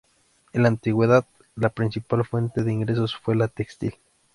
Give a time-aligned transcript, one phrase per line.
[0.53, 3.93] En la antigüedad la principal fuente de ingresos fue la textil.